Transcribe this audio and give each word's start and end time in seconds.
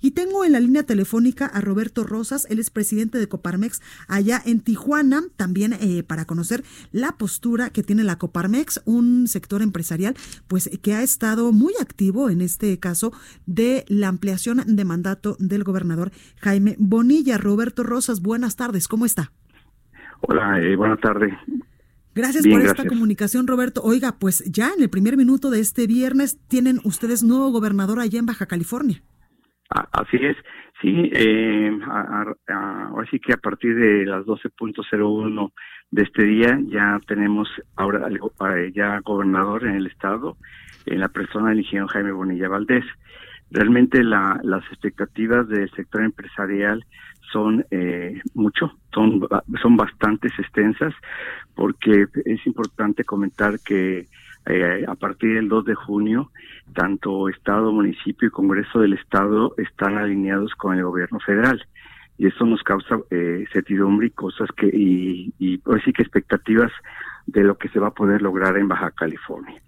Y 0.00 0.12
tengo 0.12 0.44
en 0.44 0.52
la 0.52 0.60
línea 0.60 0.84
telefónica 0.84 1.46
a 1.46 1.60
Roberto 1.60 2.04
Rosas, 2.04 2.46
él 2.50 2.58
es 2.58 2.70
presidente 2.70 3.18
de 3.18 3.28
Coparmex 3.28 3.80
allá 4.06 4.40
en 4.44 4.60
Tijuana, 4.60 5.24
también 5.36 5.72
eh, 5.72 6.02
para 6.02 6.24
conocer 6.24 6.64
la 6.92 7.12
postura 7.12 7.70
que 7.70 7.82
tiene 7.82 8.04
la 8.04 8.16
Coparmex, 8.18 8.82
un 8.84 9.26
sector 9.26 9.62
empresarial 9.62 10.14
pues 10.46 10.70
que 10.82 10.94
ha 10.94 11.02
estado 11.02 11.52
muy 11.52 11.74
activo 11.80 12.30
en 12.30 12.40
este 12.40 12.78
caso 12.78 13.12
de 13.46 13.84
la 13.88 14.08
ampliación 14.08 14.62
de 14.66 14.84
mandato 14.84 15.36
del 15.38 15.64
gobernador 15.64 16.12
Jaime 16.36 16.76
Bonilla. 16.78 17.38
Roberto 17.38 17.82
Rosas, 17.82 18.20
buenas 18.22 18.56
tardes, 18.56 18.88
¿cómo 18.88 19.04
está? 19.04 19.32
Hola, 20.20 20.60
eh, 20.60 20.76
buenas 20.76 21.00
tardes. 21.00 21.32
Gracias 22.14 22.46
por 22.48 22.60
esta 22.62 22.84
comunicación, 22.84 23.46
Roberto. 23.46 23.80
Oiga, 23.84 24.16
pues 24.18 24.42
ya 24.44 24.72
en 24.76 24.82
el 24.82 24.90
primer 24.90 25.16
minuto 25.16 25.50
de 25.50 25.60
este 25.60 25.86
viernes 25.86 26.38
tienen 26.48 26.80
ustedes 26.82 27.22
nuevo 27.22 27.50
gobernador 27.50 28.00
allá 28.00 28.18
en 28.18 28.26
Baja 28.26 28.46
California. 28.46 29.02
Así 29.68 30.16
es, 30.16 30.36
sí, 30.80 31.10
eh, 31.12 31.78
ahora 31.86 33.06
sí 33.10 33.20
que 33.20 33.34
a 33.34 33.36
partir 33.36 33.74
de 33.74 34.06
las 34.06 34.24
12.01 34.24 35.52
de 35.90 36.02
este 36.02 36.22
día 36.22 36.58
ya 36.68 36.98
tenemos 37.06 37.48
ahora 37.76 38.08
ya 38.74 39.00
gobernador 39.00 39.66
en 39.66 39.76
el 39.76 39.86
estado, 39.86 40.38
en 40.86 41.00
la 41.00 41.08
persona 41.08 41.50
del 41.50 41.58
ingeniero 41.58 41.88
Jaime 41.88 42.12
Bonilla 42.12 42.48
Valdés. 42.48 42.84
Realmente 43.50 44.02
la, 44.02 44.40
las 44.42 44.64
expectativas 44.72 45.46
del 45.48 45.70
sector 45.72 46.02
empresarial 46.02 46.84
son 47.30 47.64
eh, 47.70 48.20
mucho, 48.34 48.72
son, 48.92 49.26
son 49.60 49.76
bastantes 49.76 50.32
extensas, 50.38 50.94
porque 51.54 52.06
es 52.24 52.46
importante 52.46 53.04
comentar 53.04 53.58
que 53.60 54.06
eh, 54.46 54.84
a 54.86 54.94
partir 54.94 55.34
del 55.34 55.48
2 55.48 55.64
de 55.64 55.74
junio, 55.74 56.30
tanto 56.74 57.28
Estado, 57.28 57.72
municipio 57.72 58.28
y 58.28 58.30
Congreso 58.30 58.80
del 58.80 58.94
Estado 58.94 59.54
están 59.58 59.98
alineados 59.98 60.54
con 60.54 60.76
el 60.76 60.84
gobierno 60.84 61.18
federal. 61.20 61.64
Y 62.16 62.26
eso 62.26 62.44
nos 62.44 62.62
causa 62.64 62.98
eh, 63.10 63.44
certidumbre 63.52 64.08
y 64.08 64.10
cosas 64.10 64.48
que, 64.56 64.66
y, 64.66 65.32
y 65.38 65.58
pues 65.58 65.82
sí 65.84 65.92
que 65.92 66.02
expectativas 66.02 66.72
de 67.26 67.44
lo 67.44 67.58
que 67.58 67.68
se 67.68 67.78
va 67.78 67.88
a 67.88 67.94
poder 67.94 68.22
lograr 68.22 68.56
en 68.56 68.68
Baja 68.68 68.90
California. 68.90 69.60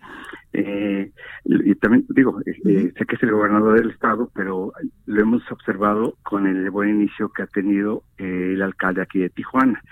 Eh, 0.53 1.13
y 1.45 1.75
también 1.77 2.07
digo, 2.09 2.41
eh, 2.45 2.93
sé 2.97 3.07
que 3.07 3.17
es 3.17 3.23
el 3.23 3.33
gobernador 3.33 3.79
del 3.79 3.91
estado, 3.91 4.31
pero 4.35 4.73
lo 5.07 5.21
hemos 5.21 5.43
observado 5.53 6.17
con 6.23 6.47
el 6.47 6.71
buen 6.71 6.89
inicio 6.91 7.29
que 7.29 7.43
ha 7.43 7.47
tenido 7.47 8.03
eh, 8.19 8.53
el 8.55 8.63
alcalde 8.63 9.03
aquí 9.03 9.21
de 9.21 9.31
Tijuana, 9.31 9.83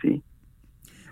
¿sí? 0.00 0.22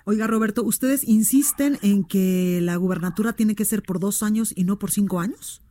Oiga, 0.08 0.28
Roberto, 0.28 0.62
¿ustedes 0.62 1.02
insisten 1.02 1.78
en 1.82 2.04
que 2.04 2.60
la 2.62 2.76
gubernatura 2.76 3.32
tiene 3.32 3.56
que 3.56 3.64
ser 3.64 3.82
por 3.82 3.98
dos 3.98 4.22
años 4.22 4.56
y 4.56 4.62
no 4.62 4.78
por 4.78 4.92
cinco 4.92 5.18
años? 5.18 5.64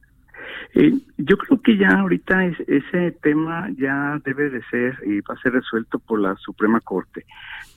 Eh, 0.73 0.91
yo 1.17 1.37
creo 1.37 1.61
que 1.61 1.77
ya 1.77 1.87
ahorita 1.87 2.45
es, 2.47 2.59
ese 2.67 3.11
tema 3.23 3.69
ya 3.77 4.19
debe 4.25 4.49
de 4.49 4.61
ser 4.65 4.97
y 5.05 5.21
va 5.21 5.35
a 5.35 5.41
ser 5.41 5.53
resuelto 5.53 5.99
por 5.99 6.19
la 6.19 6.35
Suprema 6.35 6.81
Corte. 6.81 7.25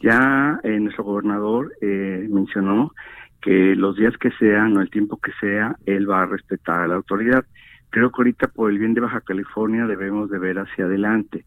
Ya 0.01 0.59
eh, 0.65 0.81
nuestro 0.81 1.05
gobernador 1.05 1.73
eh, 1.81 2.27
mencionó 2.29 2.93
que 3.41 3.77
los 3.77 3.95
días 3.95 4.17
que 4.19 4.33
sean 4.33 4.77
o 4.77 4.81
el 4.81 4.91
tiempo 4.91 5.21
que 5.21 5.31
sea, 5.41 5.77
él 5.87 6.11
va 6.11 6.23
a 6.23 6.27
respetar 6.27 6.81
a 6.81 6.89
la 6.89 6.97
autoridad. 6.97 7.45
Creo 7.91 8.11
que 8.11 8.17
ahorita 8.19 8.49
por 8.49 8.73
el 8.73 8.81
bien 8.81 8.95
de 8.95 9.01
Baja 9.01 9.21
California 9.21 9.87
debemos 9.87 10.29
de 10.29 10.41
ver 10.41 10.59
hacia 10.59 10.87
adelante. 10.87 11.45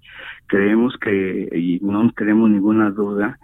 Creemos 0.47 0.96
que, 1.02 1.50
y 1.52 1.86
no 1.86 2.09
tenemos 2.13 2.50
ninguna 2.50 2.91
duda, 2.91 3.38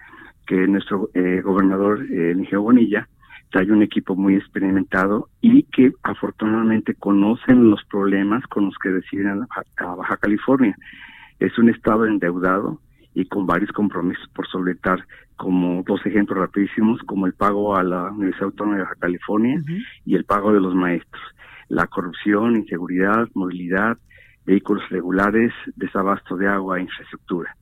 que 0.47 0.67
nuestro 0.67 1.09
eh, 1.13 1.41
gobernador, 1.43 2.03
eh, 2.09 2.31
Eligio 2.31 2.63
Bonilla, 2.63 3.07
trae 3.51 3.71
un 3.71 3.83
equipo 3.83 4.15
muy 4.15 4.35
experimentado 4.35 5.29
y 5.41 5.63
que 5.63 5.93
afortunadamente 6.03 6.95
conocen 6.95 7.69
los 7.69 7.83
problemas 7.85 8.45
con 8.47 8.65
los 8.65 8.75
que 8.77 8.89
deciden 8.89 9.45
a, 9.77 9.95
Baja 9.95 10.17
California. 10.17 10.75
Es 11.39 11.57
un 11.57 11.69
estado 11.69 12.05
endeudado 12.05 12.81
y 13.13 13.25
con 13.25 13.45
varios 13.45 13.71
compromisos 13.71 14.27
por 14.33 14.47
solventar, 14.47 15.05
como 15.35 15.83
dos 15.83 16.05
ejemplos 16.05 16.39
rapidísimos, 16.39 17.01
como 17.03 17.25
el 17.25 17.33
pago 17.33 17.75
a 17.75 17.83
la 17.83 18.11
Universidad 18.11 18.45
Autónoma 18.45 18.77
de 18.77 18.83
Baja 18.83 18.95
California 18.99 19.61
y 20.05 20.15
el 20.15 20.25
pago 20.25 20.51
de 20.51 20.59
los 20.59 20.73
maestros. 20.75 21.21
La 21.69 21.87
corrupción, 21.87 22.55
inseguridad, 22.55 23.27
movilidad, 23.33 23.97
vehículos 24.45 24.87
regulares, 24.89 25.53
desabasto 25.75 26.37
de 26.37 26.47
agua, 26.47 26.79
infraestructura. 26.79 27.55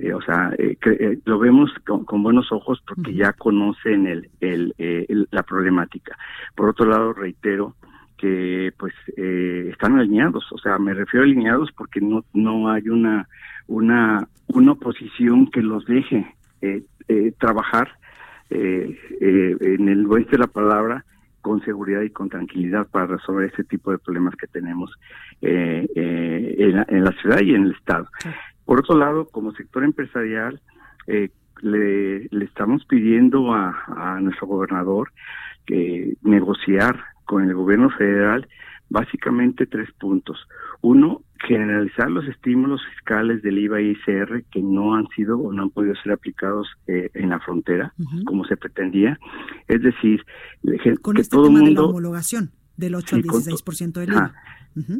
Eh, 0.00 0.12
o 0.12 0.20
sea, 0.22 0.52
eh, 0.58 0.76
eh, 0.84 1.18
lo 1.24 1.38
vemos 1.38 1.70
con, 1.84 2.22
buenos 2.22 2.50
ojos 2.52 2.82
porque 2.86 3.14
ya 3.14 3.32
conocen 3.32 4.06
el, 4.06 4.30
el, 4.40 5.28
la 5.30 5.42
problemática. 5.42 6.16
Por 6.54 6.70
otro 6.70 6.86
lado, 6.86 7.12
reitero 7.12 7.76
que 8.16 8.72
pues 8.78 8.94
están 9.16 9.98
alineados, 9.98 10.50
o 10.50 10.56
sea, 10.58 10.78
me 10.78 10.94
refiero 10.94 11.24
a 11.24 11.26
alineados 11.26 11.70
porque 11.76 12.00
no 12.00 12.24
no 12.32 12.70
hay 12.70 12.88
una 12.88 13.28
una 13.66 14.26
una 14.46 14.72
oposición 14.72 15.50
que 15.50 15.60
los 15.60 15.84
deje 15.84 16.34
trabajar 17.38 17.90
en 18.48 19.88
el 19.88 20.06
oeste 20.06 20.32
de 20.32 20.38
la 20.38 20.46
palabra 20.46 21.04
con 21.42 21.62
seguridad 21.62 22.00
y 22.00 22.10
con 22.10 22.30
tranquilidad 22.30 22.88
para 22.90 23.06
resolver 23.06 23.52
ese 23.52 23.64
tipo 23.64 23.92
de 23.92 23.98
problemas 23.98 24.34
que 24.34 24.46
tenemos 24.46 24.90
en, 25.42 25.86
en, 25.94 27.04
la, 27.04 27.12
ciudad 27.20 27.40
y 27.42 27.54
en 27.54 27.64
el 27.64 27.72
estado. 27.72 28.08
Por 28.66 28.80
otro 28.80 28.98
lado, 28.98 29.28
como 29.28 29.52
sector 29.52 29.84
empresarial, 29.84 30.60
eh, 31.06 31.30
le, 31.62 32.28
estamos 32.44 32.84
pidiendo 32.84 33.54
a, 33.54 34.18
nuestro 34.20 34.46
gobernador 34.46 35.12
que 35.64 36.14
negociar 36.22 37.02
con 37.24 37.44
el 37.44 37.54
gobierno 37.54 37.88
federal 37.90 38.46
básicamente 38.88 39.66
tres 39.66 39.90
puntos. 39.98 40.46
Uno, 40.80 41.22
generalizar 41.46 42.10
los 42.10 42.26
estímulos 42.26 42.80
fiscales 42.94 43.42
del 43.42 43.58
IVA 43.58 43.80
y 43.80 43.90
ICR 43.90 44.44
que 44.50 44.62
no 44.62 44.94
han 44.94 45.06
sido 45.08 45.38
o 45.38 45.52
no 45.52 45.64
han 45.64 45.70
podido 45.70 45.94
ser 45.96 46.12
aplicados 46.12 46.68
eh, 46.86 47.10
en 47.14 47.30
la 47.30 47.40
frontera 47.40 47.92
como 48.26 48.44
se 48.44 48.56
pretendía. 48.56 49.18
Es 49.68 49.82
decir, 49.82 50.24
con 51.02 51.16
que 51.16 51.22
este 51.22 51.36
todo 51.36 51.46
tema 51.46 51.60
mundo, 51.60 51.70
de 51.70 51.74
la 51.74 51.82
homologación 51.82 52.50
del 52.76 52.94
8 52.94 53.16
al 53.16 53.22
16% 53.22 53.92
del 53.92 54.10
IVA 54.10 54.34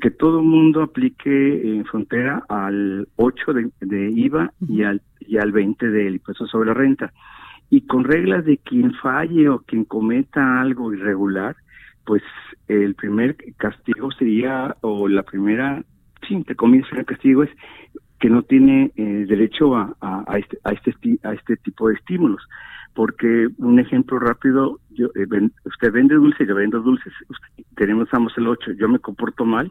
que 0.01 0.11
todo 0.11 0.41
el 0.41 0.47
mundo 0.47 0.83
aplique 0.83 1.77
en 1.77 1.85
frontera 1.85 2.43
al 2.49 3.09
8 3.17 3.53
de, 3.81 4.11
IVA 4.11 4.53
y 4.67 4.83
al 4.83 5.03
y 5.21 5.39
al 5.39 5.53
20 5.53 5.91
del 5.91 6.15
impuesto 6.15 6.47
sobre 6.47 6.69
la 6.69 6.75
renta. 6.75 7.13
Y 7.69 7.83
con 7.83 8.05
reglas 8.05 8.45
de 8.45 8.59
quien 8.59 8.95
falle 8.95 9.49
o 9.49 9.59
quien 9.59 9.85
cometa 9.85 10.61
algo 10.61 10.95
irregular, 10.95 11.57
pues 12.05 12.23
el 12.69 12.95
primer 12.95 13.37
castigo 13.57 14.11
sería, 14.13 14.77
o 14.81 15.09
la 15.09 15.25
primera, 15.25 15.83
sí, 16.27 16.35
entre 16.35 16.55
comillas, 16.55 16.89
el 16.93 17.05
castigo 17.05 17.43
es 17.43 17.51
que 18.21 18.31
no 18.31 18.43
tiene 18.43 18.93
eh, 18.97 19.27
derecho 19.29 19.77
a, 19.77 19.95
a, 20.01 20.39
este, 20.39 20.59
a, 20.65 20.73
este, 20.73 20.95
a 21.23 21.35
este 21.35 21.57
tipo 21.57 21.89
de 21.89 21.95
estímulos. 21.97 22.43
Porque 22.97 23.49
un 23.59 23.79
ejemplo 23.79 24.19
rápido, 24.19 24.81
yo, 24.91 25.09
eh, 25.15 25.49
usted 25.65 25.93
vende 25.93 26.15
dulce, 26.15 26.47
yo 26.47 26.55
vendo 26.55 26.81
dulces, 26.81 27.13
tenemos 27.77 28.09
ambos 28.13 28.33
el 28.39 28.49
8, 28.49 28.73
yo 28.73 28.89
me 28.89 28.99
comporto 28.99 29.45
mal, 29.45 29.71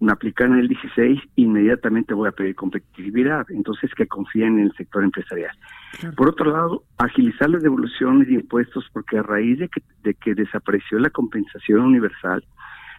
me 0.00 0.12
aplican 0.12 0.58
el 0.58 0.68
16, 0.68 1.20
inmediatamente 1.36 2.14
voy 2.14 2.28
a 2.28 2.32
pedir 2.32 2.54
competitividad. 2.54 3.46
Entonces, 3.50 3.90
que 3.94 4.06
confíen 4.06 4.58
en 4.58 4.66
el 4.66 4.72
sector 4.74 5.02
empresarial. 5.02 5.56
Por 6.16 6.28
otro 6.28 6.52
lado, 6.52 6.84
agilizar 6.98 7.50
las 7.50 7.62
devoluciones 7.62 8.28
de 8.28 8.34
impuestos, 8.34 8.84
porque 8.92 9.18
a 9.18 9.22
raíz 9.22 9.58
de 9.58 9.68
que, 9.68 9.82
de 10.02 10.14
que 10.14 10.34
desapareció 10.34 10.98
la 10.98 11.10
compensación 11.10 11.80
universal, 11.80 12.44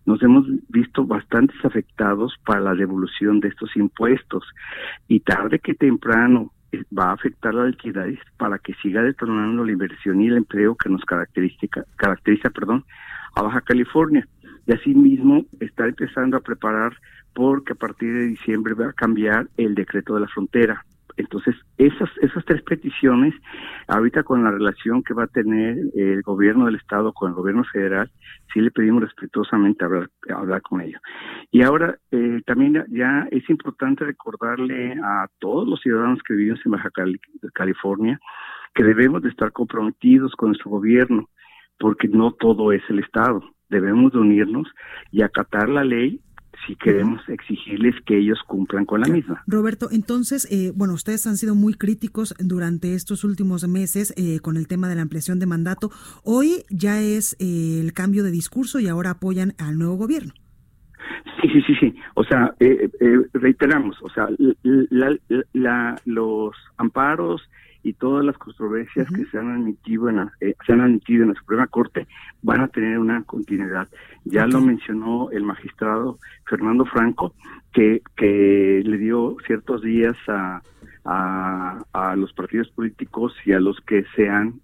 nos 0.06 0.22
hemos 0.22 0.46
visto 0.70 1.06
bastantes 1.06 1.64
afectados 1.64 2.36
para 2.46 2.60
la 2.60 2.76
devolución 2.76 3.40
de 3.40 3.50
estos 3.50 3.76
impuestos. 3.78 4.44
Y 5.08 5.22
tarde 5.22 5.60
que 5.60 5.76
temprano 5.76 6.52
va 6.98 7.10
a 7.10 7.14
afectar 7.14 7.54
la 7.54 7.66
liquidez 7.66 8.20
para 8.38 8.60
que 8.60 8.74
siga 8.76 9.02
detonando 9.02 9.64
la 9.66 9.72
inversión 9.72 10.22
y 10.22 10.28
el 10.28 10.38
empleo 10.38 10.76
que 10.76 10.90
nos 10.90 11.04
caracteriza, 11.06 11.68
caracteriza 11.96 12.50
perdón, 12.50 12.84
a 13.36 13.42
Baja 13.42 13.62
California 13.62 14.28
y 14.66 14.74
asimismo 14.74 15.46
está 15.60 15.88
empezando 15.88 16.38
a 16.38 16.42
preparar 16.42 16.94
porque 17.34 17.74
a 17.74 17.76
partir 17.76 18.14
de 18.14 18.28
diciembre 18.28 18.74
va 18.74 18.90
a 18.90 18.94
cambiar 18.94 19.48
el 19.58 19.76
decreto 19.76 20.14
de 20.16 20.22
la 20.22 20.28
frontera. 20.28 20.86
Entonces, 21.18 21.56
esas, 21.78 22.10
esas 22.22 22.44
tres 22.46 22.62
peticiones, 22.64 23.34
ahorita 23.88 24.24
con 24.24 24.44
la 24.44 24.52
relación 24.52 25.04
que 25.04 25.14
va 25.14 25.24
a 25.24 25.28
tener 25.28 25.78
el 25.96 26.22
gobierno 26.22 26.66
del 26.66 26.76
Estado 26.76 27.14
con 27.14 27.30
el 27.30 27.36
gobierno 27.36 27.64
federal, 27.66 28.10
sí 28.54 28.62
le 28.62 28.72
pedimos 28.72 29.04
respetuosamente 29.04 29.86
hablar, 29.86 30.10
hablar 30.36 30.62
con 30.62 30.82
ellos. 30.82 31.02
Y 31.52 31.62
ahora, 31.62 31.98
eh, 32.12 32.42
también 32.46 32.86
ya 32.90 33.28
es 33.32 33.48
importante 33.50 34.06
recordarle 34.06 34.94
a 35.04 35.28
todos 35.40 35.68
los 35.68 35.80
ciudadanos 35.82 36.22
que 36.24 36.34
vivimos 36.34 36.60
en 36.66 36.72
Baja 36.72 36.90
California 37.54 38.20
que 38.74 38.84
debemos 38.84 39.22
de 39.22 39.30
estar 39.30 39.52
comprometidos 39.52 40.34
con 40.36 40.50
nuestro 40.50 40.72
gobierno, 40.72 41.30
porque 41.78 42.08
no 42.08 42.32
todo 42.32 42.72
es 42.72 42.82
el 42.90 43.00
Estado. 43.00 43.42
Debemos 43.70 44.14
de 44.14 44.20
unirnos 44.20 44.68
y 45.12 45.22
acatar 45.22 45.70
la 45.70 45.84
ley 45.84 46.22
si 46.66 46.76
queremos 46.76 47.22
exigirles 47.30 47.96
que 48.06 48.18
ellos 48.18 48.40
cumplan 48.48 48.86
con 48.86 49.02
la 49.02 49.08
misma. 49.08 49.44
Roberto, 49.48 49.90
entonces, 49.92 50.48
eh, 50.52 50.72
bueno, 50.76 50.94
ustedes 50.94 51.26
han 51.28 51.38
sido 51.38 51.56
muy 51.56 51.74
críticos 51.74 52.34
durante 52.40 52.96
estos 52.96 53.24
últimos 53.24 53.68
meses 53.68 54.14
eh, 54.18 54.40
con 54.40 54.58
el 54.58 54.68
tema 54.68 54.90
de 54.90 54.96
la 54.96 55.02
ampliación 55.02 55.40
de 55.40 55.46
mandato. 55.46 55.90
Hoy 56.24 56.64
ya 56.70 57.02
es 57.02 57.36
eh, 57.40 57.80
el 57.82 57.94
cambio 57.94 58.24
de 58.24 58.32
discurso 58.32 58.80
y 58.80 58.88
ahora 58.88 59.12
apoyan 59.12 59.54
al 59.58 59.78
nuevo 59.78 59.96
gobierno. 59.96 60.34
Sí, 61.42 61.50
sí, 61.50 61.62
sí, 61.68 61.76
sí. 61.80 61.96
O 62.16 62.24
sea, 62.24 62.56
reiteramos, 63.34 63.98
o 64.02 64.10
sea, 64.10 64.30
los 66.06 66.56
amparos 66.78 67.42
y 67.84 67.94
todas 67.94 68.26
las 68.26 68.38
controversias 68.38 69.08
que 69.10 69.26
se 69.26 69.38
han 69.38 69.52
admitido 69.52 70.10
en 70.10 70.16
la, 70.18 70.32
eh, 70.40 70.56
se 70.66 70.74
han 70.74 70.82
admitido 70.82 71.24
en 71.24 71.30
la 71.30 71.36
Suprema 71.36 71.68
Corte 71.68 72.08
van 72.42 72.62
a 72.62 72.68
tener 72.70 72.98
una 72.98 73.24
continuidad. 73.24 73.88
Ya 74.24 74.48
lo 74.48 74.62
mencionó 74.62 75.30
el 75.32 75.44
magistrado 75.44 76.18
Fernando 76.46 76.86
Franco 76.86 77.36
que 77.74 78.02
que 78.16 78.82
le 78.86 78.98
dio 78.98 79.36
ciertos 79.46 79.82
días 79.82 80.16
a 80.28 80.62
a, 81.06 82.16
los 82.16 82.32
partidos 82.34 82.70
políticos 82.70 83.34
y 83.46 83.52
a 83.52 83.60
los 83.60 83.80
que 83.82 84.06
se 84.16 84.30
han 84.30 84.62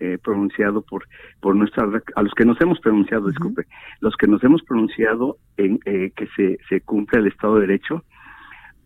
eh, 0.00 0.18
pronunciado 0.22 0.82
por 0.82 1.06
por 1.40 1.54
nuestra 1.54 1.84
a 2.14 2.22
los 2.22 2.32
que 2.34 2.44
nos 2.44 2.60
hemos 2.60 2.80
pronunciado 2.80 3.28
disculpe 3.28 3.66
los 4.00 4.16
que 4.16 4.26
nos 4.26 4.42
hemos 4.42 4.62
pronunciado 4.62 5.36
en 5.56 5.80
eh, 5.84 6.12
que 6.16 6.26
se 6.34 6.58
se 6.68 6.80
cumpla 6.80 7.20
el 7.20 7.26
Estado 7.26 7.56
de 7.56 7.66
Derecho 7.66 8.04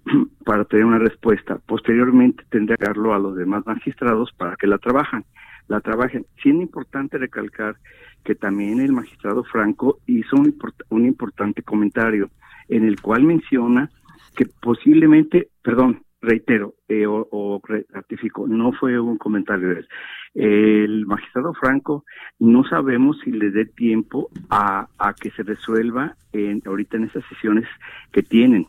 para 0.45 0.65
tener 0.65 0.85
una 0.85 0.99
respuesta. 0.99 1.59
Posteriormente 1.67 2.45
tendré 2.51 2.77
que 2.77 2.87
darlo 2.87 3.15
a 3.15 3.19
los 3.19 3.37
demás 3.37 3.67
magistrados 3.67 4.33
para 4.33 4.57
que 4.57 4.67
la 4.67 4.79
trabajan, 4.79 5.25
la 5.69 5.81
trabajen. 5.81 6.27
Siendo 6.43 6.63
importante 6.63 7.19
recalcar 7.19 7.77
que 8.25 8.35
también 8.35 8.81
el 8.81 8.93
magistrado 8.93 9.45
Franco 9.45 9.99
hizo 10.07 10.37
un, 10.37 10.57
un 10.91 11.07
importante 11.07 11.63
comentario 11.63 12.31
en 12.69 12.85
el 12.85 13.01
cual 13.01 13.23
menciona 13.23 13.91
que 14.35 14.47
posiblemente, 14.61 15.49
perdón, 15.63 16.03
reitero 16.21 16.75
eh, 16.89 17.07
o, 17.07 17.61
ratifico, 17.91 18.49
no 18.49 18.73
fue 18.73 18.99
un 18.99 19.17
comentario 19.17 19.69
de 19.69 19.75
él. 19.81 19.89
El 20.35 21.07
magistrado 21.07 21.55
Franco 21.55 22.05
no 22.39 22.65
sabemos 22.65 23.19
si 23.25 23.31
le 23.31 23.51
dé 23.51 23.65
tiempo 23.65 24.29
a, 24.51 24.89
a 24.99 25.15
que 25.15 25.31
se 25.31 25.43
resuelva 25.43 26.17
en, 26.33 26.63
ahorita 26.67 26.97
en 26.97 27.05
esas 27.05 27.25
sesiones 27.27 27.67
que 28.13 28.23
tienen 28.23 28.67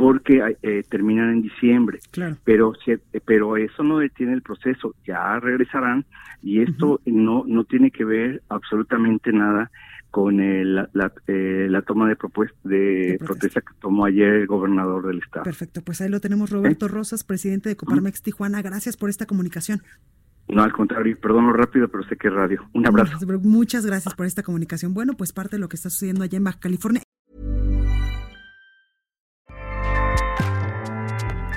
porque 0.00 0.56
eh, 0.62 0.82
terminan 0.88 1.30
en 1.30 1.42
diciembre. 1.42 2.00
Pero, 2.44 2.72
pero 3.24 3.56
eso 3.56 3.82
no 3.82 3.98
detiene 3.98 4.32
el 4.32 4.42
proceso, 4.42 4.94
ya 5.06 5.38
regresarán 5.38 6.06
y 6.42 6.62
esto 6.62 7.00
no, 7.04 7.44
no 7.46 7.64
tiene 7.64 7.90
que 7.90 8.04
ver 8.04 8.42
absolutamente 8.48 9.30
nada 9.32 9.70
con 10.10 10.40
el, 10.40 10.74
la, 10.74 11.12
eh, 11.26 11.68
la, 11.70 11.82
toma 11.82 12.08
de, 12.08 12.16
propuesta, 12.16 12.56
de, 12.64 13.18
protesta. 13.24 13.60
que 13.60 13.74
tomó 13.80 14.06
ayer 14.06 14.34
el 14.34 14.46
gobernador 14.46 15.06
del 15.06 15.18
estado. 15.18 15.44
Perfecto, 15.44 15.82
pues 15.82 16.00
ahí 16.00 16.08
lo 16.08 16.20
tenemos 16.20 16.50
Roberto 16.50 16.88
Rosas, 16.88 17.22
presidente 17.22 17.68
de 17.68 17.76
Coparmex 17.76 18.22
Tijuana. 18.22 18.62
Gracias 18.62 18.96
por 18.96 19.10
esta 19.10 19.26
comunicación. 19.26 19.82
No, 20.48 20.64
al 20.64 20.72
contrario, 20.72 21.16
perdón 21.20 21.54
rápido, 21.54 21.88
pero 21.88 22.02
sé 22.08 22.16
que 22.16 22.26
es 22.26 22.34
radio. 22.34 22.68
Un 22.72 22.86
abrazo. 22.86 23.18
Muchas 23.42 23.86
gracias 23.86 24.14
por 24.14 24.26
esta 24.26 24.42
comunicación. 24.42 24.94
Bueno, 24.94 25.12
pues 25.16 25.32
parte 25.32 25.56
de 25.56 25.60
lo 25.60 25.68
que 25.68 25.76
está 25.76 25.90
sucediendo 25.90 26.24
allá 26.24 26.38
en 26.38 26.44
Baja 26.44 26.58
California. 26.58 27.02